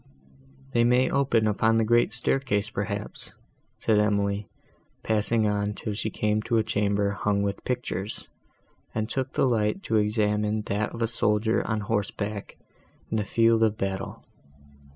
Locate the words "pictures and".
7.65-9.07